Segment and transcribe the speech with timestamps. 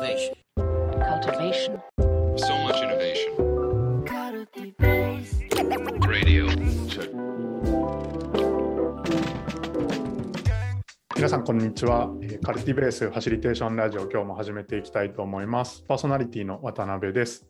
[0.00, 0.34] Cultivation.
[0.56, 1.82] cultivation,
[2.38, 3.36] So much innovation.
[6.08, 6.46] Radio.
[11.14, 17.44] 皆さんこんにちはえーカルティベースファシリテーションラジオ今日も始めていきたいと思いますパーソナリティの渡辺です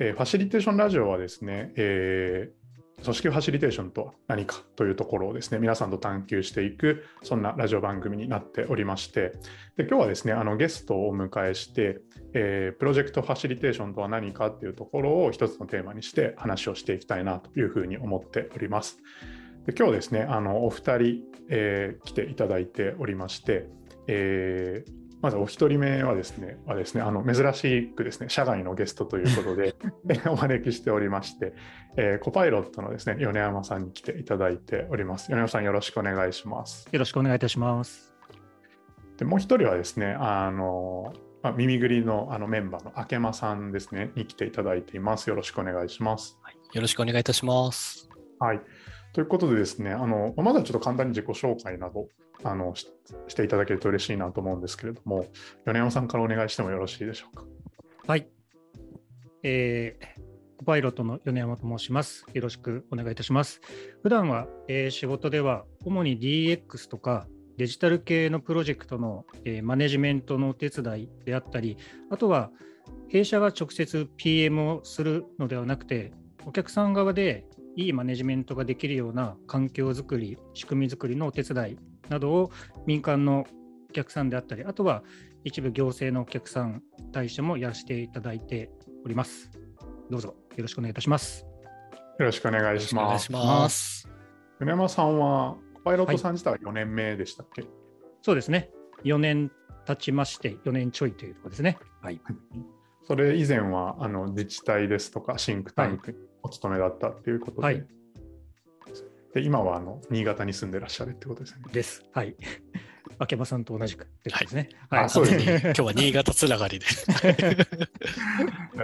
[0.00, 2.63] えーファシリテーションラジオはですね、えー
[3.04, 9.34] 組織ファシリテーションとは何かというところをですね皆さんと探求していくそんなラジオ番組になっておりまして
[9.76, 12.00] で今日はですねあのゲストをお迎えして、
[12.32, 18.98] えープロジェクトファシリテーションとは何かっていうところを一つのテーマにして話をしていきたいなというふうに思っております。
[19.66, 23.68] で今日ですねあのお二人、えー来ていただいておりまして、
[24.08, 29.74] えーまずお一人目はですねはですねあの珍しくですね社外のゲストということで
[30.10, 31.54] えーお招きしておりまして、
[31.96, 38.14] えーコパイロットのですね米山さんに来ていただいております米山さんよろしくお願いしますよろしくお願いいたします。
[39.16, 46.38] でもう一人はですねあのまあ耳ぐりのあのメンバーの明間さんですねに来ていただいていますよろしくお願いします
[46.74, 48.10] よろしくお願いいたします。
[48.38, 48.60] はい。
[49.14, 52.08] ということでですね、あのまずはちょっと簡単に自己紹介など
[52.44, 52.86] あのし
[53.34, 55.26] ていただけると嬉しいなと思うんですけれども、
[55.64, 57.44] 米山さんからお願いしてもよろしいでしょうか？
[58.06, 58.28] はい。
[59.42, 62.24] えー、パイロットの米山と申します。
[62.32, 63.60] よろしくお願いいたします。
[64.02, 71.76] 普段は、えー仕事では主に DX とかデジタル系のプロジェクトの、えーマネジメントのお手伝いであったり、
[72.10, 72.50] あとは
[73.08, 76.12] 弊社が直接 PM をするのではなくて、
[76.46, 77.46] お客さん側で
[77.76, 82.50] いいマネジメントができるような環境づくり、仕組みづくりのお手伝いなどを
[82.86, 83.46] 民間の
[83.90, 85.02] お客さんであったり、あとは
[85.44, 88.70] 一部行政のお客さんに対してもやらせていただいて
[89.04, 89.50] おります。
[90.10, 91.46] どうぞよろしくお願いいたします。
[92.18, 93.32] よろしくお願いします。
[93.32, 94.08] ます。
[94.60, 97.64] 米山さんは、パイロットさん自体は4年目でしたっけ、
[98.22, 98.70] そうですね。
[99.04, 99.50] 4年
[99.84, 101.78] 経ちまして、4年ちょいというところですね。
[102.00, 102.20] はい。
[103.06, 107.86] それ以前はあの自治体ですとかシンクタンクにお勤めだったっていうことで、はい
[109.34, 111.64] で今はあの新潟に住んでらっしゃるってことですよね。
[111.72, 112.04] です。
[112.12, 112.36] はい。
[113.30, 114.68] 明場さんと同じくってことですね。
[114.90, 116.86] あそうですね 今日は新潟つながりで。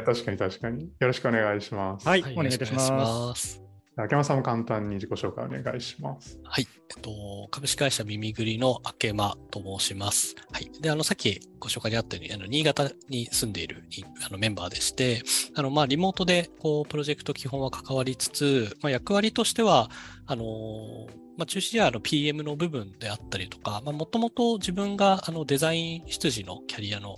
[0.05, 0.93] 確かに確かに。
[0.99, 2.09] よろしくお願いします。
[2.09, 3.70] はい、はいお願いいたします。
[4.01, 6.39] よろくお願いします明山さんも簡単に自己紹介お願いします。
[6.45, 6.69] はい。
[6.91, 10.35] えっと、株式会社耳ぐりの明間と申します。
[10.51, 10.71] はい。
[10.81, 15.23] で、あの、さっきご紹介にあったように、あの、新潟に住んでいるいあのメンバーでして、
[15.55, 19.91] あの、まあ、リモートで、こう、プロジェクト基本は関わりつつ、まあ、役割としては、
[20.27, 20.45] あの
[21.37, 27.17] まあ、中心はあの PM の部分であったりとか、まあ、もともと自分があのデザイン出自のキャリアの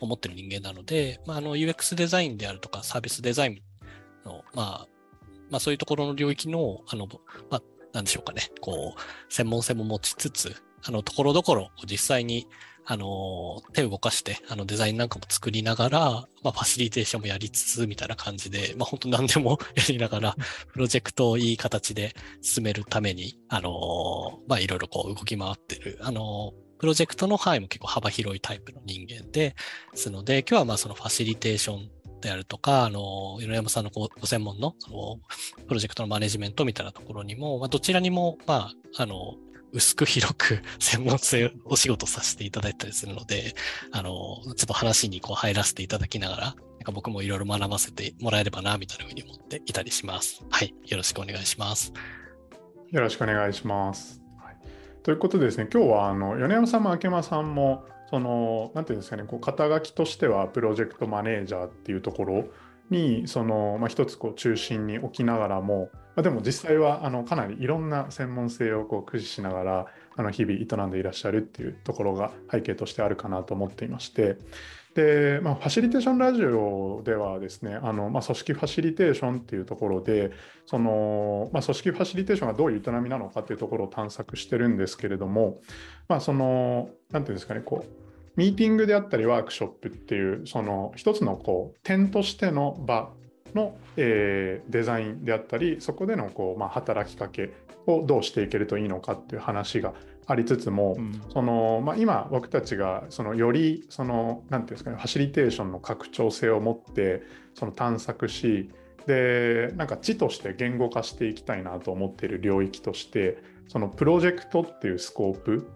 [0.00, 4.88] を持ってる人間なので、まあ、あの UX デザインであるとかサービスデザインの、まあ、
[5.54, 7.06] まあ、そういうところの領域の、あの、
[7.48, 12.48] まあ、なんでしょうかね、こう、専門性も持ちつつ、あの、ところどころ実際に、
[12.84, 16.00] あの、手を動かして、あの、デザインなんかも作りながら、
[16.42, 20.36] まあ、ファシリテーションもやりつつ、みたいな感じで、まあ、本当何でも やりながら、
[20.72, 29.54] プロジェクトをいい形で進めるために、あの、まあ、いろいろこう動き回ってる、あの、プロジェクトの範囲も結構幅広いタイプの人間で
[29.94, 31.90] すので、今日はまあそのファシリテーション
[32.24, 35.18] であるとか、あの、米山さんのごご専門のその
[35.66, 39.34] プロジェクトのマネジメントみたいなところにも、まあ、どちらにも、まあ、あの、
[39.72, 43.54] 薄く広く 専門性お仕事させていただいたりするので、
[43.92, 50.44] あの、ちょっと話にこう入らせていただきながら、なんか僕もいろいろ学ばせてもらえればな、みたいなふうに思っていたりします。
[50.50, 50.74] はい。
[50.86, 51.92] よろしくお願いします。
[52.90, 54.22] よろしくお願いします。
[54.38, 54.56] はい、
[55.02, 62.44] ということでですね、今日はあの米山さんも明間さんも、その、なんていうんですかね、こう肩書きとしてはプロジェクトマネージャーっていうところ
[62.90, 74.36] に、その、まあ、一つこう中心に置きながらも、まあ、でも実際はあのかなりいろんな専門性をこう駆使しながら、あの日々営んでいらっしゃるっていうところが背景としてあるかなと思っていまして、
[74.94, 80.30] で、まあ、ファシリテーションラジオではですね、あのまあ、組織ファシリテーションっていうところで、
[80.66, 85.60] そのまあ、組織ファシリテーションがどういう営みなのかっていうところを探索してるんですけれども、
[86.08, 88.04] まあ、その、なんていうんですかね、こう、
[88.36, 93.10] ミーティングであったりワークショップっていう、その一つのこう点としての場
[93.54, 97.52] の、えーデザインであったり、そこでのこう、まあ、働きかけ
[97.86, 99.92] をどうしていけるといいのかっていう話が
[100.26, 107.22] ありつつも、うんそのまあ、今僕たちがそのよりそのなんていうんですかねファシリテーションの拡張性を持って
[107.54, 108.70] その探索し
[109.06, 115.68] でなんか知として言語化していきたいなと思っている領域としてそのプロジェクトっていうスコープ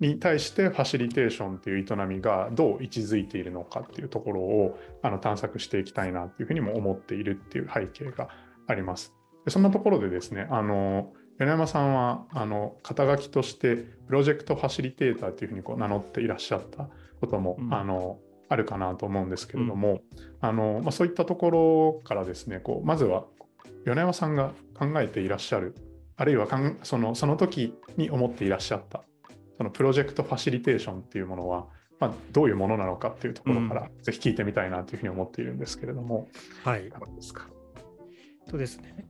[0.00, 8.28] に対してファシリテーションっていう営みがどう位置づいているのかっていうところをあの探索していきたいなっていうふうにも思っているっていう背景が
[8.66, 9.14] あります。
[9.44, 16.88] でそんなところでですねあの米山さんはあの肩書きとしてプロジェクトファシリテーターというふうにこう名乗っていらっしゃった
[17.20, 18.18] ことも、うんあの
[18.50, 20.02] あるかなと思うんですけれども、
[20.42, 23.24] あのまあ、そういったところからですねこうまずは
[23.86, 25.74] 米山さんが考えていらっしゃる
[26.16, 29.02] あるいはかんそのその時に思っていらっしゃった
[29.56, 31.66] そのプロジェクトファシリテーションっていうものは、
[31.98, 36.28] まあ、どういうものなのかっていうところから、ぜひ聞いてみたいなというふうに思っているんですけれども、
[36.64, 37.48] はいいかがですか？
[38.48, 39.06] そうですね。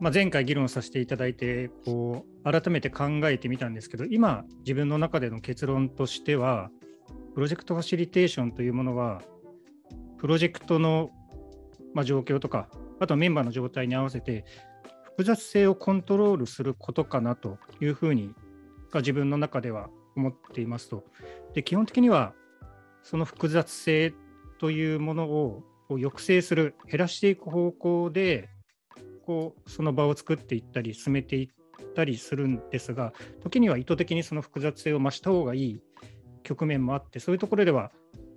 [0.00, 6.70] まあ、前回議論させていただいてこう改めて考えてみたんですけど今自分の中での結論としては
[7.34, 9.22] プロジェクトファシリテーションというものは
[10.18, 11.10] プロジェクトの、
[11.94, 12.68] まあ、状況とか
[13.00, 14.44] あとメンバーの状態に合わせて
[15.04, 18.32] 複雑性をコントロールすることかなというふうに
[18.92, 21.04] が自分の中では思っていますと。
[21.54, 22.34] で基本的には
[23.02, 24.14] その複雑性
[24.58, 28.48] というものを抑制する減らしていく方向で
[29.28, 31.48] こうその場を作っていったり進めていっ
[31.94, 35.80] たりするんですが時には意図的にその複雑性を増した方がいい
[36.44, 37.92] 局面もあってそういうところでは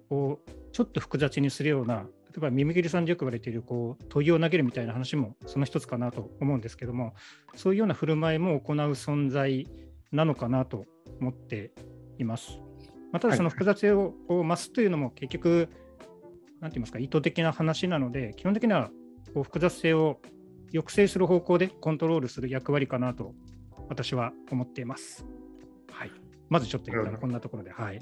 [0.10, 2.04] こうちょっと複雑にするような例
[2.36, 7.14] えば耳切りさんでよく言われているこう問いを投げるみたいな話もその一つかなと思うんですけども
[7.56, 9.66] そういうような振る舞いも行う存在
[10.12, 10.84] なのかなと
[11.22, 11.72] 思って
[12.20, 12.60] います。
[13.14, 15.70] まあ、ただその複雑性を増すというのも結局
[16.60, 18.90] なんて言いますか意図的な話なので基本的には
[19.34, 20.20] こう複雑性を
[20.74, 23.34] 抑制する方向でコントロールする役割かなと
[23.90, 25.26] 私は思っています。
[25.92, 26.12] はい、
[26.50, 28.00] まずちょっとこんなところで、はい、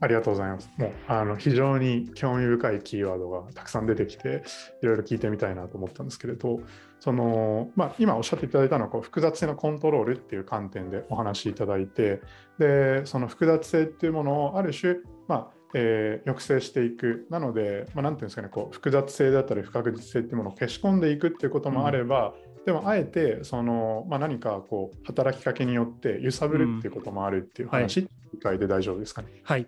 [0.00, 0.70] ありがとうございます。
[0.76, 4.42] もうあの非常に興味深いキーワードがたくさん出てきて、
[4.82, 6.60] いろいろ聞いてみたいなと思ったんですけれど、
[7.00, 12.20] そのまあ、今おっしゃっていただいたのはこう複雑性のコントロールっていう観点でお話しいただいて、
[12.58, 14.96] でその複雑性っていうものをある種、
[15.26, 17.26] まあえー抑制していく。
[17.30, 22.34] なので、まあ、なんていうんですかね、こう複雑性だったり不確実性っていうものを消し込んでいくっていうこともあれば、
[22.64, 29.28] でもあえてその、まあ、何かこう働きかけによって揺さぶるっていうこともあるっていう話、理解で大丈夫ですかね？
[29.42, 29.66] はい、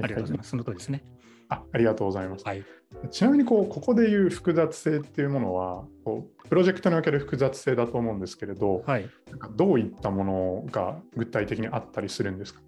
[0.00, 0.50] ありがとうございます。
[0.50, 1.04] その通りですね。
[1.48, 2.44] あありがとうございます。
[2.44, 2.64] はい、
[3.10, 12.60] ちなみにこうここでいう複雑性っていうものはこうプロジェクトにおける複雑性だと思うんですけれど、はい、なんかどういったものが具体的にあったりするんですか？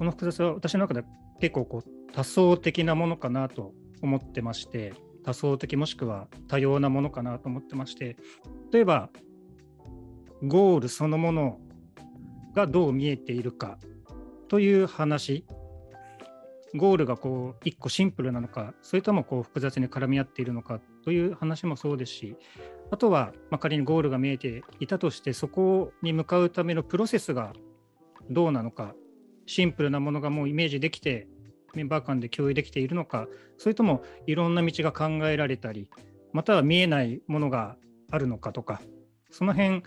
[0.00, 1.04] この複雑は私の中で
[1.40, 4.94] 結構こう多層的なものかなと思ってまして
[5.26, 8.16] 多層的もしくは多様なものかなと思ってまして
[8.72, 9.10] 例えば
[10.42, 11.58] ゴールそのもの
[12.54, 13.78] がどう見えているか
[14.48, 15.44] という話。
[16.76, 22.36] ゴールがこう一個シンプルなのかそれともこう複雑に絡み合っているのかという話もそうですし
[22.92, 27.54] あとは、ま、仮にゴールが見えていたとしてそこに向かうためのプロセスが
[28.30, 28.94] どうなのか
[29.50, 31.26] シンプルなものがもうイメージできて
[31.74, 33.26] メンバー間で共有できているのか
[33.58, 35.88] それともいろんな道が考えられたり
[36.32, 37.76] または見えないものが
[38.12, 38.80] あるのかとか
[39.30, 39.82] その辺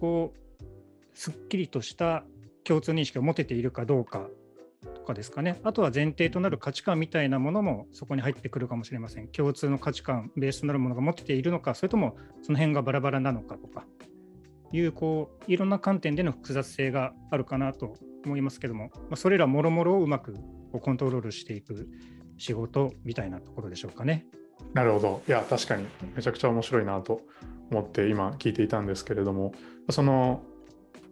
[0.00, 2.22] こうすっきりとした
[2.62, 4.28] 共通認識を持てているかどうか
[4.94, 5.58] とかですかね。
[5.64, 9.28] あとは前提となる価値観みたいなものもそこに入ってくるかもしれません。
[9.28, 13.84] 共通の価値観ベースとなるものが持てているのかそれともその辺がバラバラなのかとか
[14.70, 17.94] いうこういろんな観点での複雑性があるかなと
[18.28, 20.40] 思いますけども、まあ、それらもろもろをうまくこ
[20.74, 21.88] うコントロールしていく
[22.36, 24.26] 仕事みたいなところでしょうかね。
[24.74, 25.22] なるほど。
[25.26, 27.22] いや、確かにめちゃくちゃ面白いなと
[27.70, 29.52] 思って今聞いていたんですけれども、
[29.90, 30.42] その、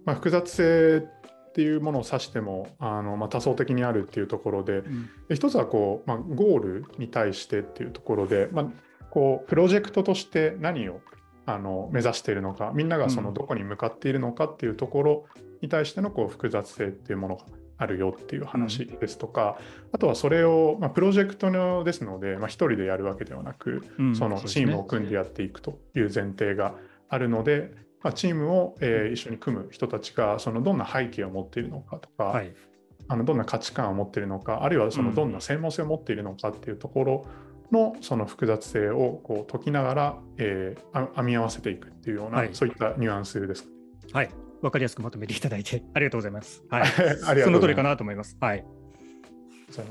[0.05, 8.67] まあ、複雑性っていうものを指してもあの、まあ、多層的にあるっていうところで、うんで一つはこう、まあ、ゴールに対してっていうところで、まあ、
[9.11, 11.01] こうプロジェクトとして何を
[11.47, 15.25] あの目指しているのかみんながそのうんどこに向かっているのかっていうところ
[15.63, 17.45] に対してのこう複雑性っていうものが
[17.79, 19.59] あるよっていう話ですとか、
[19.93, 26.75] あとはそれを、まあ、プロジェクトのですので、まあ、一人でやるわけではなく、うんそのチームを組んでやっていくという前提が
[27.09, 27.73] あるので、
[28.03, 32.55] まあ、チームを、えー一緒に組む人たちがそのどんな背景を持っているのかとか、はい、
[33.09, 35.15] あのどんな価値観を持っているのか、あるいはそのうん。
[35.15, 37.27] どんな専門性を持っているのかっていうところ
[37.73, 42.51] のその複雑性をこう解きながら、えーあ編み合わせていくっていうような、はい。
[42.53, 43.69] そういったニュアンスです。
[44.13, 44.31] はい、
[44.63, 46.65] わかりやすくまとめていただいて ありがとうございます。
[46.71, 48.37] はい、ありがとうございますその通りかなと思います。
[48.41, 48.65] はい。
[49.71, 49.85] そう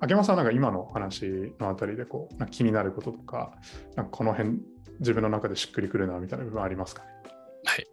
[0.00, 3.52] 秋山さんなんか今の話のあたりでこう気になることとか、
[3.96, 4.60] なんかこの辺
[5.00, 7.08] 自分の中でしっくりくるなみたいな部分ありますかね？
[7.64, 7.86] はい。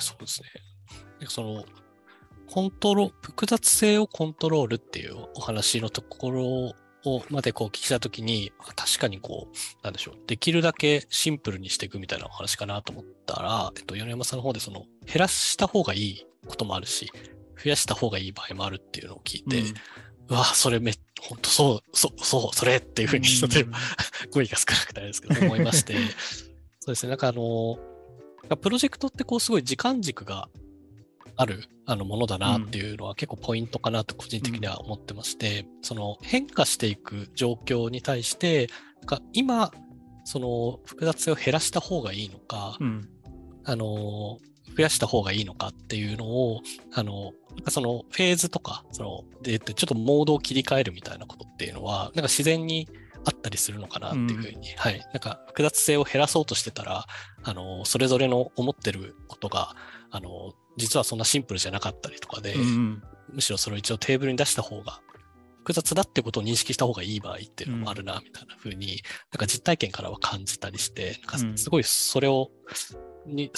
[0.00, 0.48] そうですね。
[1.20, 1.64] でその、
[2.46, 17.10] コントロ複雑性をコントロールっていうお話のところをまでこう聞きたときに、あ確かにこう、なんでしょう、できるだけシンプルにしていくみたいなお話かなと思ったら、えっと、米山さんの方でその、減らした方がいいこともあるし、
[17.62, 19.62] 増やした方がいい場合もあるっていうのを聞いて、
[20.28, 23.78] うわ、それめ、本当そう、そう、そう、それっていうふうに、例えば、
[24.30, 25.94] 語彙が少なくてあれですけど、思いまして、
[26.80, 27.78] そうですね、なんかあの、
[28.60, 30.48] プロジェクトってこうすごい時間軸が
[31.36, 38.68] あるあのものだなっていうのは結構ポイントかなと個人的には思ってまして、その変化していく状況に対して、
[39.00, 39.70] なんか今、
[40.24, 43.08] その複雑性を減らした方がいいのか、うん。
[43.64, 44.38] あの、
[44.76, 46.60] 増やした方がいいのかっていうのを、
[46.92, 52.88] あの、なんかそのフェーズとか、その、で、ちょっとモードを切り替えるみたいなことっていうのは、なんか自然に
[53.24, 55.00] あったりするのかなっていうふうに、はい。
[55.12, 57.06] なんか複雑性を減らそうとしてたら、
[57.42, 59.76] あの、それぞれの思ってることが、
[60.10, 63.02] あの、実はそんなシンプルじゃなかったりとかで、うん
[63.32, 65.00] むしろそれを一応テーブルに出した方が、
[65.58, 69.02] 複雑だってことを認識した方がいい場合っていうのもあるな、みたいな風に、
[69.32, 72.50] なんか実体験からは感じたりして、なんうんかすごいそれを、
[73.26, 73.50] に、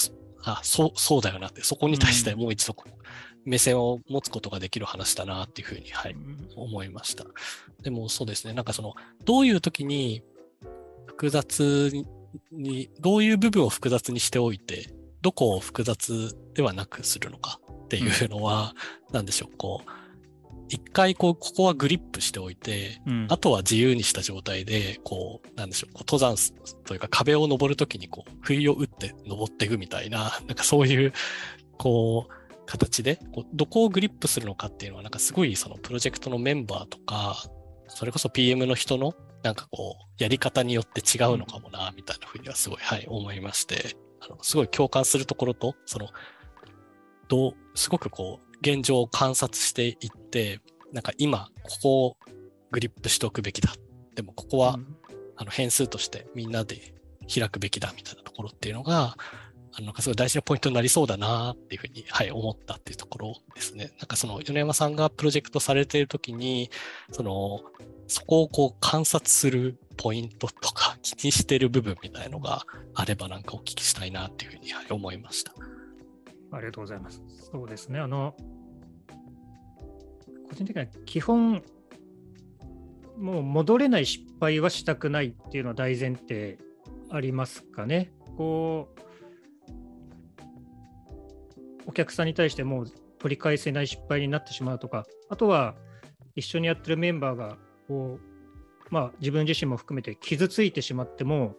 [0.45, 2.77] あ、そう、そうだよなって、そこに対してもう一度
[3.45, 6.17] 目線を持つことができる話だなっていうふうに、はい、
[6.55, 7.25] 思いました。
[7.83, 8.95] でもそうですね、なんかその、
[9.25, 10.23] どういう時に
[11.07, 11.93] 複雑
[12.53, 14.93] に、どういう部分を複雑にしておいて、
[15.27, 18.75] どこを複雑ではなくするのかっていうのは、
[19.11, 19.91] なんでしょう、こう、
[20.69, 23.27] 一回こう、ここはグリップしておいて、うん。
[23.29, 26.55] あとは自由にした状態で、こう、なんでしょう、こう登山す
[26.85, 31.13] というか壁を登るときに、こう、不意を打って登っていくみたいな、 なんかそういう、
[31.77, 37.43] こう、形で、こうどこをグリップするのかっていうのは、なんかすごいそのプロジェクトのメンバーとか、
[37.89, 43.97] それこそ PM の人の、なんかこう、やり方によって違うのかもな、みたいなふうにはすごい、はい、思いまして、
[44.43, 46.09] すごい共感するところと、その、
[47.29, 49.97] どう、すごくこう、現状を観察していっ
[50.31, 50.61] て、
[50.93, 52.17] なんか今、ここを
[52.71, 53.73] グリップしておくべきだ。
[54.15, 54.79] でもここは、
[55.37, 56.95] あの変数としてみんなで
[57.33, 59.17] 開くべきだみたいなところっていうのが、
[59.79, 63.93] あのすごい大事なポイントになりそうだなっていうふうに、はい、思ったっていうところですね。
[63.99, 66.71] なんかその米山さんがプロジェクトされているときに、
[67.13, 67.61] その、
[68.07, 72.63] そこをこう観察するポイントとか気にしてる部分みたいのが
[72.95, 75.53] あればなんかお聞きしたいなっていうふうに、はい、思いました。
[76.53, 77.23] ありがとうございます。
[77.53, 77.99] そうですね。
[77.99, 78.35] あの、
[80.49, 81.63] 個人的には基本、
[83.19, 86.59] もう戻れない失敗はしたくないっていうのは大前提
[87.11, 88.13] ありますかね。
[88.37, 89.01] こう、
[91.87, 92.87] お客さんに対してもう
[93.19, 95.75] 取り返せない失敗になってしまうとか、あとは
[96.35, 97.57] 一緒にやってるメンバーが、
[97.89, 101.57] こう、まあ自分自身も含めて傷ついてしまっても、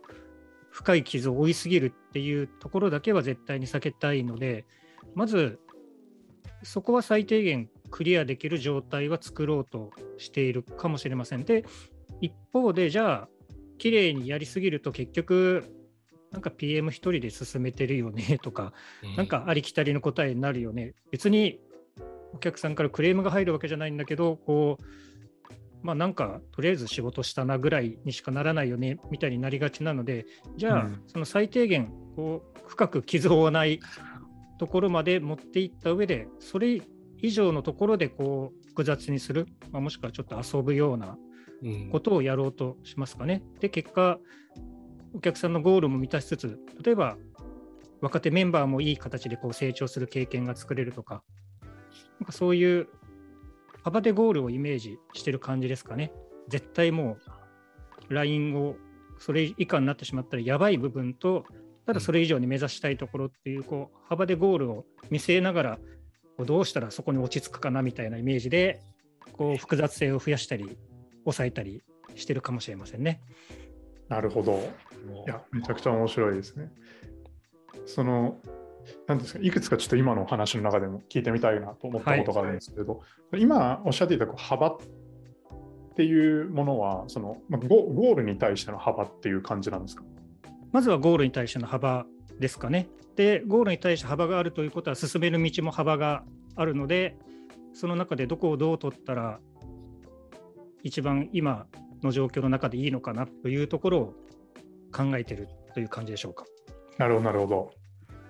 [0.70, 4.66] 深い傷を負いすぎるっていうところだけは絶対に避けたいので、
[5.16, 5.60] まず
[6.64, 11.44] そこは最低限クリアできる状態は作ろうとしているかもしれません。
[11.44, 11.66] で、
[12.22, 13.30] 一方で、じゃあ、
[13.78, 15.64] 綺麗にやりすぎると結局、
[16.38, 20.94] なんか PM 一人で進めてるよね とか、うなんかありきたりの答えになるよね。
[21.10, 21.60] 別に
[22.32, 24.84] お客さんからクレームが入るわけじゃないんだけど、こう、
[25.82, 30.28] まあなんかとりあえず仕事したなぐらいにしかならないよねみたいになりがちなので、
[30.58, 33.80] じゃあうんその最低限こう深く傷を負わない
[34.60, 36.84] ところまで持っていった上で、それ
[37.20, 41.18] 以上のところでこう複雑にする、まあ、もしくはちょっと遊ぶような
[41.64, 43.42] うんことをやろうとしますかね。
[43.60, 44.20] で、結果、
[45.18, 47.18] お客さんのゴールも満たしつつ、例えば
[48.02, 51.24] 若手メンバーもいい形でこう成長する経験が作れるとか、
[52.20, 52.88] なんかそういう
[53.84, 56.14] 幅でゴールをイメージしてる感じですかね。
[56.50, 57.18] 絶対も
[58.10, 58.76] う、ラインを
[59.18, 61.46] それ以下になってしまったらやばい部分と、
[61.88, 65.80] ただそれ以上に目指したいところっていう、こう幅でゴールを見据えながら、
[66.46, 68.82] どうしたらそこに落ち着くかなみたいなイメージで、
[69.34, 70.78] こう複雑性を増やしたり、
[71.24, 71.82] 抑えたり
[72.14, 73.22] してるかもしれませんね。
[74.10, 74.60] なるほど。
[75.26, 76.72] いや、めちゃくちゃ面白いですね。
[77.86, 78.40] その、
[79.06, 83.02] なんですか、いくつかちょっと今のお話の中でも聞いてみたいなと思ったことがあるんですけれど、
[83.38, 84.78] 今おっしゃっていたこう幅っ
[85.96, 90.04] ていうものは、その、まあ、ゴゴールに対しての幅っていう感じなんですか？
[90.72, 92.06] まずはゴールに対しての幅
[92.40, 92.88] ですかね。
[93.16, 96.24] で、ゴールに対して幅があるということは、進める道も幅が
[96.56, 97.18] あるので、
[97.74, 99.40] その中でどこをどう取ったら、
[100.84, 101.66] 一番今
[102.04, 104.14] の状況の中でいいのかなというところを
[104.92, 106.46] 考えてるという感じでしょうか。
[106.98, 107.72] なるほど、なるほど。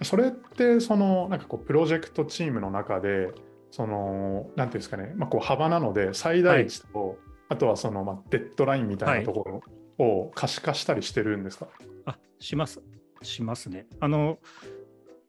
[0.04, 3.30] それって、その、なんかこう、プロジェクトチームの中で、
[3.72, 7.18] その、なんていうんですかね、まあ、こう幅なので、最大値と、
[7.50, 9.62] あとはその、まあ、デッドラインみたいなとこ
[9.98, 11.68] ろを可視化したりしてるんですか、
[12.06, 12.82] あ、します。
[13.22, 13.88] しますね。
[14.00, 14.40] あの、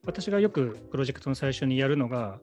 [0.05, 2.41] 私がよくプロジェクトの最初にやるのが、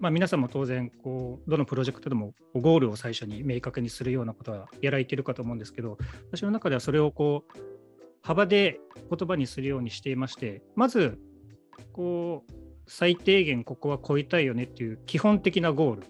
[0.00, 5.98] まあ、皆さんも当然こう、どのプロジェクトでもゴールを最初に明確にするようなことはやられているかと思うんですけど、
[6.32, 7.60] 私の中ではそれをこう
[8.22, 8.80] 幅で
[9.10, 11.18] 言葉にするようにしていまして、まず
[11.92, 12.52] こう
[12.86, 16.02] 最低限ここは超えたいよねっていう基本的なゴール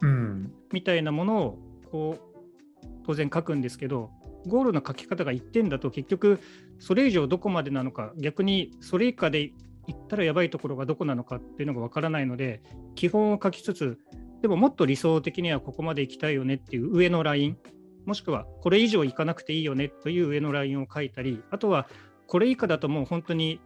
[0.00, 0.52] うん。
[0.72, 1.58] みたいなものを
[1.90, 4.10] こう当然書くんですけど、
[4.46, 6.40] ゴールの書き方が1点だと結局
[6.78, 9.52] それ以上どこまでなのか、逆にそれ以下で
[9.88, 12.62] 行ったらやばいところがどこなのかっていうのがわからないので、
[12.94, 13.98] 基本を書きつつ、
[14.42, 17.58] でももっと理想的にはここまで行きたいよねっていう上のライン、
[18.06, 21.88] もしくはこれ以上行かなくていいよねという上のラインを書いたり、あとは
[22.26, 23.60] これ以下だともう本当に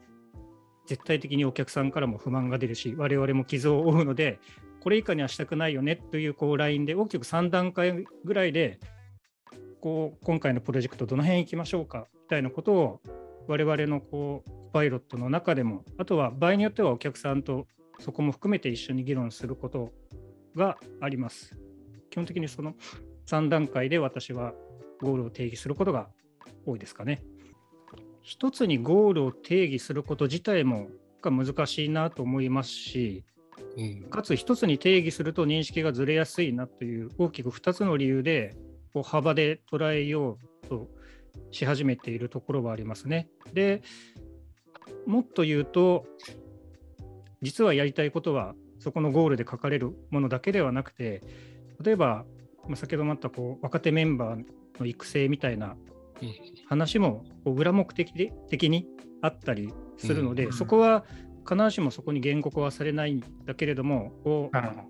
[0.86, 4.38] 絶対的にお客さんからも不満が出るし、我々も傷を負うので、
[4.80, 8.80] これ以下にはしたくないよねというこうラインで大きく3段階ぐらいで、
[9.80, 13.00] こう今回のプロジェクトどの辺行きましょうかみたいなことを
[13.48, 17.66] 我々のこうパイロットの中でも、あとは場合によってはお客さんと
[17.98, 19.92] そこも含めて一緒に議論すること
[20.56, 21.56] があります。
[22.10, 22.74] 基本的にその
[23.26, 24.52] 3段階で私は
[25.00, 26.08] ゴールを定義することが
[26.66, 27.22] 多いですかね。
[28.22, 30.88] 一つにゴールを定義すること自体も
[31.22, 33.24] が難しいなと思いますし、
[33.76, 38.56] うんかつ一つに定義すると認識がずれやすいなという大きく2つの理由で
[39.04, 40.88] 幅で捉えようと
[41.50, 43.28] し始めているところはありますね。
[43.52, 43.82] で
[45.06, 46.04] もっと言うと
[47.42, 51.22] 実はやりたいことはそこのゴールで書かれるものだけではなくて
[51.80, 52.24] 例えば
[52.66, 54.44] まあ先ほどもあったこう若手メンバー
[54.80, 55.76] の育成みたいな
[56.22, 56.34] うん
[56.68, 58.86] 話も裏目的で的に
[59.20, 61.04] あったりするので、うんそこは
[61.48, 64.82] 必ずしもそこに言語化はされないんだけれどもこうなるほど。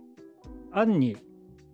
[0.72, 1.16] 暗に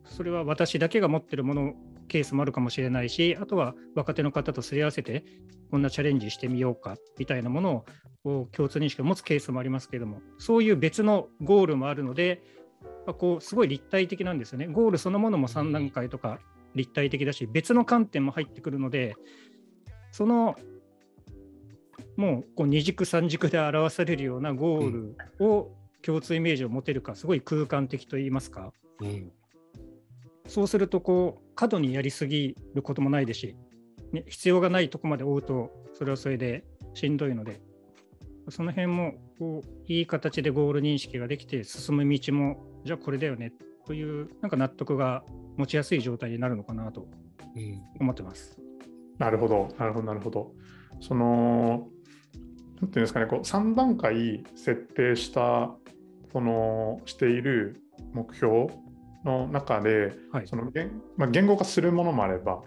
[0.04, 1.74] それは私だけが持ってるもの
[2.08, 5.24] ケースもあるかもしれないしあとは若手の方とすり合わせて
[5.70, 7.84] こんなチャレンジしてみようかみたいなもの
[8.24, 12.42] を共通認識を持つケースもありますけれどもそういう別のゴールもあるので
[13.06, 14.66] まあこうすごい立体的なんですよね。
[14.66, 16.38] ゴールそのものも3段階とか
[16.74, 19.14] 立体的だし別の観点も入ってくるので
[20.12, 20.56] その
[22.16, 25.70] もうこう二軸三軸で表されるようなゴールを
[26.02, 28.72] 共通イメージを持てるかすごい空間的といいますか。
[29.00, 29.32] うん。
[30.46, 33.56] そうするとこう過度にやりすぎることもないですし、
[34.12, 36.62] ね、必要がないとこまで追うとそれはそれで
[36.94, 37.60] しんどいので
[38.48, 43.52] その辺もこういい形でゴール認識ができて進む道もじゃあこれだよね
[43.88, 45.24] というなんか納得が
[45.56, 47.08] 持ちやすい状態になるのかなと
[47.56, 48.56] うん思ってます。
[49.18, 50.52] なるほど、なるほど、なるほど。
[51.00, 51.88] その、
[52.80, 55.74] なんていうんですかね、こう3段階設定した、
[56.32, 58.68] その、している目標
[59.28, 60.48] の中で、はい。
[60.48, 62.62] その言,、まあ、言語化するものもあれば、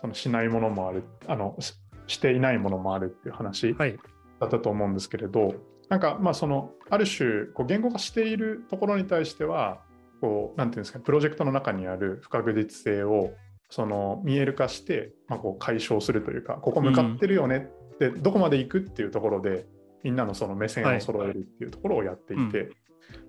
[0.00, 1.74] そのしないものもある、あのし
[2.08, 3.98] していないものもあるっていう話はい、
[4.40, 5.54] だったと思うんですけれど、
[5.88, 9.80] なんかまあそのある種こう言語化しているところに対しては
[10.20, 13.32] こうなんていうんですかねプロジェクトの中にある不確実性を
[13.70, 19.66] その見える化して、まあ、こう解消するというかここ向かってるよねって、どこまで行くっていうところで
[20.04, 22.70] みんなのその目線を揃えるっていうところをやっていて、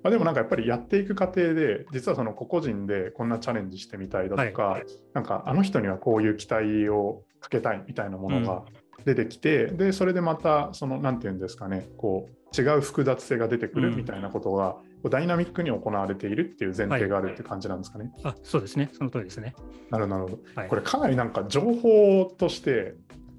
[0.04, 4.80] まあ、でもなんかやっぱりやっていく過程で実はその個々人でこんなチャレンジしてみたいだとか、
[5.14, 8.64] なんかあの人にはこういう期待をかけたいみたいなものが
[9.06, 18.12] 出てきて、でそれでまたそのなんていうんですかねこう違う複雑性が出てくるみたいなことが、こうダイナミックに行われているっていう前提があるっていう感じなんですかね。
[18.24, 19.56] あそうですね、その通りですね。
[19.90, 20.40] なるほど。
[20.56, 22.96] はい、これかなりなんか情報として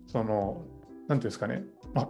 [0.07, 0.63] その
[1.09, 2.09] なんていうんですかね、まあ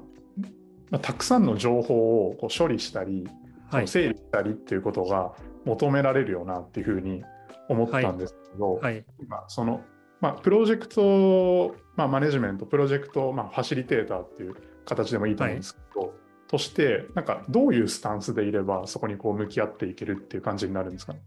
[0.90, 3.28] まあ、たくさんの情報をこう処理したり、
[3.70, 5.32] そはいの整理したりっていうことが
[5.64, 7.22] 求められるよなっていうふうに
[7.68, 9.82] 思ったんですけど、はい、今その、
[10.20, 14.54] まあ、プロジェクト、まあ、マネジメントプロジェクト、まあ、ファシリテーターっていう
[14.84, 16.14] 形でもいいと思うんですけど、
[16.48, 21.12] としてなんかどういうスタンスでいればそこにこう向き合っていけるっていう感じになるんですか？
[21.12, 21.20] ね。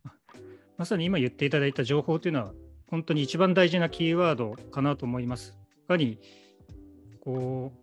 [0.78, 2.54] まさに今言っていただいた情報というのは、
[2.88, 5.56] 本当に一番大事なキーワードかなと思います。
[5.86, 6.20] いかに
[7.24, 7.78] こう、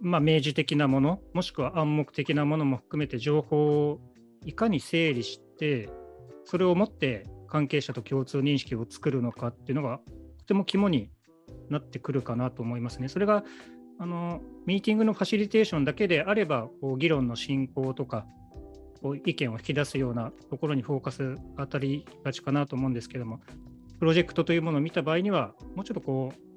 [0.00, 4.00] まあ、明示的なもの、もしくは暗黙的なものも含めて情報を
[4.44, 5.88] いかに整理して、
[6.44, 10.00] それをもって関係者と共通認識を作るのかっていうのが、
[10.38, 11.10] とても肝に
[11.68, 13.08] なってくるかなと思いますね。
[13.08, 13.44] それが
[13.98, 18.26] あのミーティングのファシリテーションだけであれば、こう議論の進行とか、
[19.02, 23.40] こう意見を引き出すようなところにフォーカス当たりがちかなと思うんですけども、
[23.98, 26.47] プロジェクトというものを見た場合には、もうちょっとこう、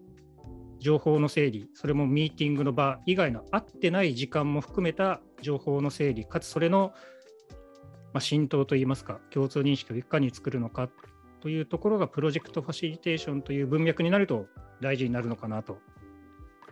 [0.81, 6.91] 情報の整理、それもミーティングの場以外の合ってない時間も含めた情報の整理、かつそれの、
[8.13, 10.89] まあ、浸透といいますか、共通認識をいかに作るのか
[11.39, 14.47] というところが、プロジェクトファシリテーションという文脈になると
[14.81, 15.77] 大事になるのかなと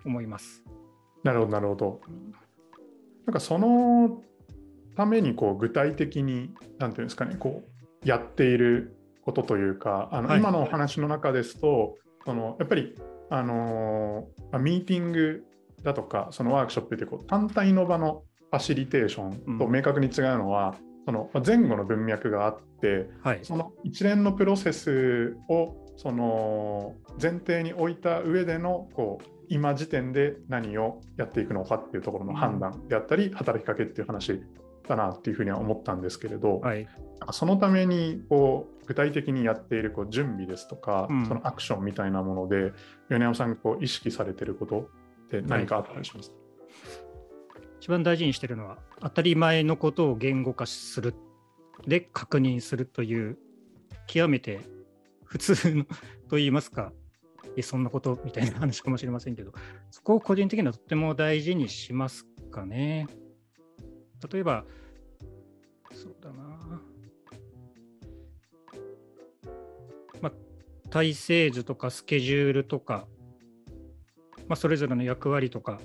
[0.04, 0.64] 思います。
[1.24, 2.02] なるほどなるほど。
[3.28, 4.24] なんかその
[4.96, 7.64] ためにこう具体的になんていうんですかねこ
[8.04, 11.96] うやっていることというかあの、はい今のお話の中ですと
[12.26, 12.96] そのやっぱり
[13.30, 15.46] あのーまあミーティング
[15.84, 23.40] だとかそのワークショップってこう単体の場のファシリテーションとうん明確に違うのは、そのまあ前後の文脈があってはい。
[23.44, 34.42] その一連のプロセスをその前提に置いた上でのこう今時点で何をやっていくのかっていうところの判断であったり、働きかけっていう話
[34.88, 36.88] だなっていうふうには思ったんですけれど、はい。
[37.32, 42.74] そのためにこう具体的にやっているこう準備ですとか、うんそのアクションみたいなもので、
[43.08, 44.90] 米山さんがこう意識されてること
[45.26, 46.32] って何かあったりします？
[46.32, 46.36] か、
[47.80, 51.14] 一番大事にしてるのは、当たり前のことを言語化する、
[51.86, 53.38] で確認するという、
[54.08, 54.60] 極めて
[55.24, 55.84] 普通の
[56.28, 56.92] と言いますか、
[57.56, 59.52] えそんなことみたいな話かもしれませんけど、
[59.92, 63.06] そこを個人的にはとっても大事にしますかね。
[64.34, 64.66] 例えば、
[65.94, 66.49] そうだな。
[70.90, 73.08] 体制図とかスケジュールとか、
[74.48, 75.80] まあ、それぞれの役割とか、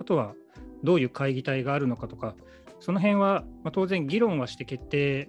[0.00, 0.34] あとは
[0.82, 2.34] どういう会議体があるのかとか、
[2.80, 5.28] その辺は、まあ、当然議論はして決定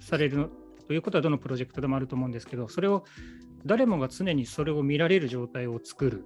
[0.00, 0.50] される
[0.86, 3.04] ということはどのプロジェクトでもあると思うんですけど、それを
[3.66, 6.24] 誰もが常にそれを見られる状態を作る。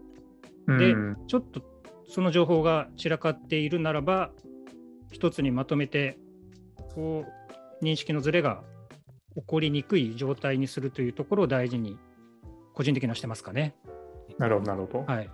[0.78, 1.60] でうんちょっと
[2.08, 4.30] その情報が散らかっているならば、
[5.10, 6.18] 一つにまとめて、
[6.94, 7.24] こ
[7.80, 8.62] う、認識のずれが
[9.34, 11.98] 起こりにくい状態にするというところを大事に、
[12.74, 13.74] 個人的にはしてますかね。
[14.38, 15.12] なるほど、なるほど。
[15.12, 15.30] はい。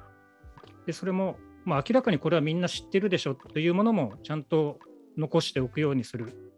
[0.87, 4.79] で、それも、まあ、明らかにこれはみんな知ってるでしょというものもちゃんと
[5.17, 6.53] 残しておくようにする。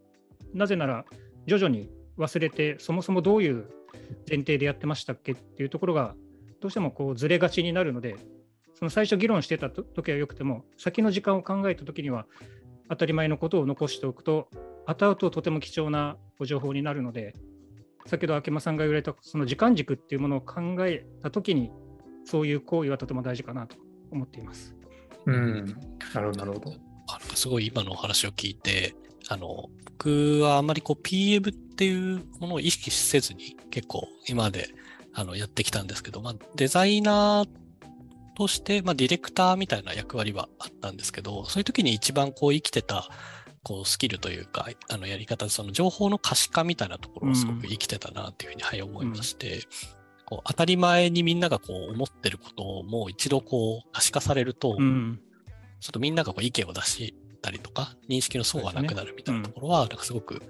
[0.53, 1.05] なぜなら、
[1.47, 3.67] 徐々に忘れて、そもそもどういう
[4.29, 6.15] 前提でやってましたっけっていうところが、
[6.59, 8.15] どうしてもこうずれがちになるので、
[8.75, 12.25] その最初議論してたと時はよくても、先の時間を考えた時には、
[12.89, 14.47] 当たり前のことを残しておくと、
[14.85, 17.35] 後々とても貴重なご情報になるので、
[18.07, 21.71] 先ほど明間さんが言われたその時間軸っていうものを考えた時に、
[22.25, 23.75] そういう行為はとても大事かなと
[24.09, 24.75] 思っています。
[25.27, 25.65] うん、
[26.15, 26.73] なるほど、なるほど。
[27.09, 28.95] あなんかすごい今のお話を聞いて、
[29.27, 34.69] あの、僕はあんまりこう PM っていうものを意識せずに結構今まで
[35.13, 37.49] あのやってきたんですけど、まあ、デザイナー
[38.35, 43.11] として、まあ、ディレクターみたいな役割はあったんですけど、そういう時に一番こう生きてた
[43.63, 49.61] こうスキルというか、あのやり方で、その情報の可視化みたいなところをすごく生きてたなっていうふうに、はい、思いまして、
[50.25, 55.19] こう当たり前にみんながこう思ってることをもう一度こう可視化されると、うん。
[55.79, 60.43] ちょっとみんながこう意見を出したりとか、認識の層がなくなるみたいなところは、なんかすごく、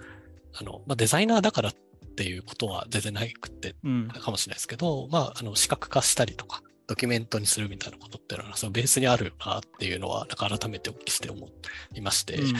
[0.53, 1.73] あの、まあ、デザイナーだからっ
[2.15, 4.07] ていうことは全然なくって、うん。
[4.09, 11.47] かもしれないですけど、まあ、あの、視覚化したりとか、ドキュメントにするみたいなことっていうのは、そのベースにあるなっていうのは、なんか改めてお聞きして思
[11.93, 12.53] いまして、うん。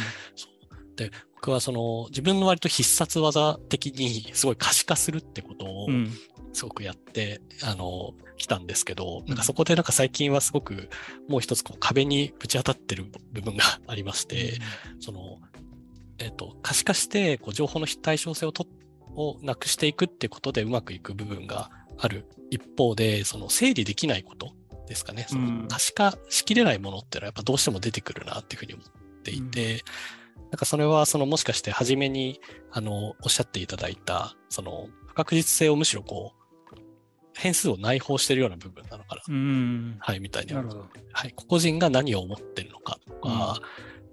[0.96, 6.10] で、僕はその、自分の割と必殺技的にすごい可視化するってことを、うん。
[6.54, 10.90] すごくやって、あの、来たんですけど、なんかそこでなんか最近はすごく
[11.28, 14.60] もう一つこう壁にぶち当たってる部分がありまして、
[15.02, 15.40] その、
[16.20, 18.66] えっ、と、可視化して、こう、情報の非対称性をと、
[19.14, 21.70] をなくしていくってことでうまくいく部分が
[22.02, 24.50] ある一方で、その整理できないこと
[24.88, 25.28] ですかね。
[25.30, 29.84] そうんの可視化しきれないものっていうのはやっぱどうしても出てくるなっていうふうに思っていて、
[30.50, 36.42] なんかそれはそのもしかして初めに、あの、おっしゃっていただいた、その不確実性をむしろこう、
[37.34, 39.22] 変数を内包しているような部分なのかな。
[39.28, 39.96] うん。
[40.00, 40.64] はい、みたいにな。
[41.14, 43.60] はい、個々人が何を思ってるのかとか、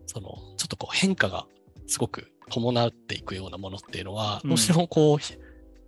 [0.07, 1.47] その、ちょっとこう変化が
[1.87, 5.35] すごく伴っていくようなものっていうのは、うんどうしてもこう、ひ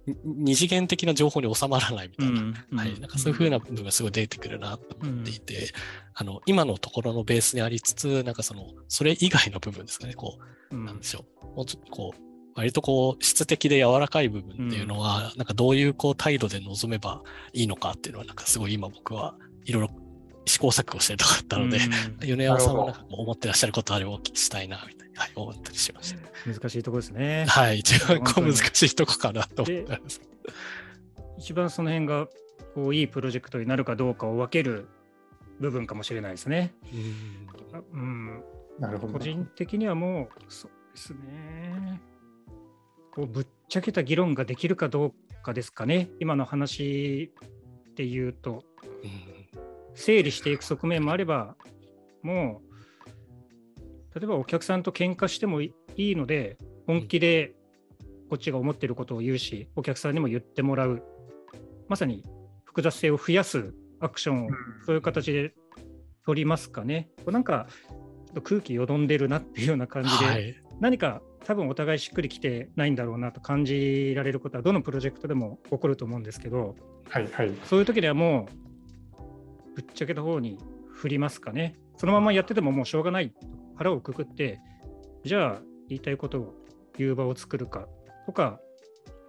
[0.06, 5.72] 二次元的な情報に収まらないみたいな、うんはい、なんかそういうふうな部分がすごい出てくるなと思っていて、
[6.14, 10.38] あの、今のところのベースにありつつ、なんかその、それ以外の部分ですかね、こ
[10.70, 10.84] う、うん。
[10.84, 11.46] なんでしょう。
[11.56, 12.20] もうちょっとこう、
[12.54, 19.34] 割とこう、質的で柔らかい部分っていうのは、なんかどういうこう態度で臨めばいいのかっていうのは、なんかすごい今僕は
[19.64, 19.90] いろいろ
[20.46, 21.80] 試行錯誤してるとこだったので、う
[22.24, 26.20] ん米山さんもなんか思ってらっしゃることあればお聞きしたいな、みたいに、はい、思ったりしました。
[26.50, 27.44] 難しいところですね。
[27.48, 30.20] はい、一番こう難しいとこかなと思ってます。
[31.38, 32.28] 一番その辺が
[32.74, 34.88] こういいプロジェクトになるかどうかを分ける
[35.58, 36.74] 部分かもしれないですね。
[37.92, 38.42] うんうん、
[38.78, 39.14] なるほど。
[39.14, 42.00] 個人的にはもう、そうですね。
[43.12, 46.10] こうぶっちゃけた議論ができるかどうかですかね。
[46.20, 47.32] 今の話
[47.96, 48.64] で言うと、
[49.02, 49.39] うん
[49.94, 51.56] 整理していく側面もあれば、
[52.22, 52.62] も
[54.14, 57.54] う、例えばお客さんと喧嘩してもいいので、本気で
[58.28, 61.02] こっちが思ってることを言うし、お客さんにも言ってもらう、
[61.88, 62.24] まさに
[62.64, 64.48] 複雑性を増やすアクションを
[64.86, 65.54] そういう形で
[66.24, 67.10] 取りますかね。
[67.26, 70.54] なんか、ちょっと空気よどんでるなっていうような感じで、はい。
[70.80, 76.76] 何か多分お互いしっくりきてないんだろうなと感じられることはどのプロジェクトでも起こると思うんですけど、
[77.08, 77.52] はいはい。
[77.64, 78.69] そういう時ではもう
[79.80, 80.58] ぶっちゃけた方に
[80.92, 81.76] 振りますかね。
[81.96, 83.32] そのままやっててももうしょうがない。
[83.76, 84.60] 腹をくくって、
[85.24, 86.54] じゃあ言いたいことを
[86.98, 87.88] 言う場を作るか
[88.26, 88.60] とか、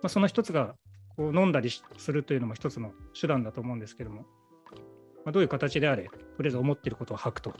[0.01, 0.75] まあ、その一つが
[1.15, 4.25] こう飲んだりしするというのも一つの手段だと思うんですけども、
[5.23, 7.53] まあ、どういう形であれ、とりあえず思ってることを吐くと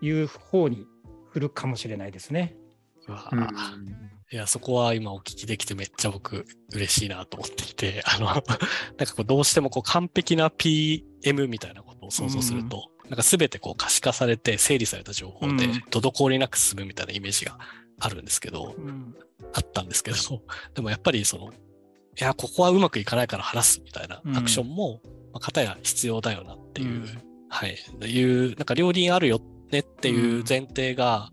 [0.00, 0.86] いう方に
[1.30, 2.56] 振るかもしれないですね。
[3.08, 8.46] うわうんいや、そこは今お聞きできてめっちゃ僕嬉しいなと思っていて、 あの、なんか
[9.16, 15.72] こうどうしてもこう完璧な PM みたいなことを想像すると、なんか全てこう可視化されて整理された情報でうん。
[15.90, 17.58] 滞りなく進むみたいなイメージが
[17.98, 19.16] あるんですけど、うん。
[19.52, 20.16] あったんですけど、
[20.74, 21.54] でもやっぱりその、い
[22.16, 25.00] や、ここはうまくいかないから話すみたいなアクションも、
[25.32, 27.22] まあ、片や必要だよなっていう、うん。
[27.48, 29.40] はい、いう、なんか両輪あるよ
[29.72, 31.32] ねっていう前提が、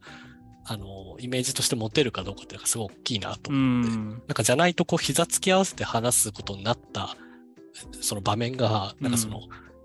[0.69, 4.10] あの、イメージとして持てるかどうかっていうのがすごい大きいなとう思って、ん。
[4.10, 7.15] なんかじゃないとこう膝つき合わせて話すことになった、
[8.01, 9.41] その場面が、なんかその、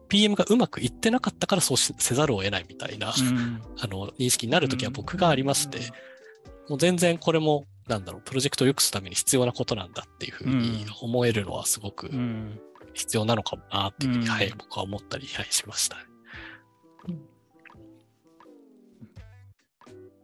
[0.08, 3.62] PM がうまくいってなかったからそうしせざるを得ないみたいな、うん。
[3.78, 5.78] あの、認識になるときは僕がありまして、
[6.68, 12.60] もう全然これも、なんだろう、プロジェクトを良くするために必要なことなんだっていうふうに思えるのはすごくうん。
[12.94, 14.30] 必要なのかもなっていうふうに、うん。
[14.30, 15.96] はい、僕は思ったり、はい、しました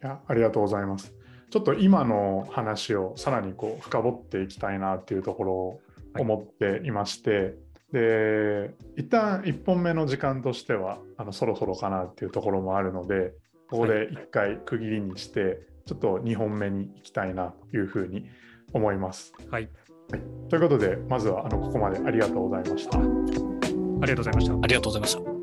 [0.02, 1.14] やありがとうございます。
[1.50, 5.80] ちょっと今の話をさらにこう深掘っていきたいなっていうところを
[6.18, 7.54] 思っていまして、
[7.92, 13.32] で一旦1本目の時間としてはあのそろそろかなっていうところもあるので
[13.70, 18.26] ここで1回区切りにしてちょっと2本目に行きたいなというふうに
[18.74, 19.32] 思います。
[19.50, 19.70] はい、
[20.50, 22.98] ということでまずはあのここまでありがとうございました。
[22.98, 23.08] あり
[24.00, 24.52] がとうございました。
[24.54, 25.37] ありがとうございました。